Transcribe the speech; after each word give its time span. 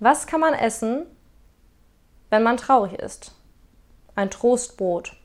Was 0.00 0.26
kann 0.26 0.40
man 0.40 0.54
essen, 0.54 1.06
wenn 2.30 2.42
man 2.42 2.56
traurig 2.56 2.94
ist? 2.94 3.32
Ein 4.14 4.30
Trostbrot. 4.30 5.16